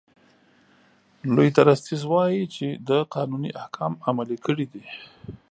[1.35, 4.83] لوی درستیز وایي چې ده قانوني احکام عملي کړي دي.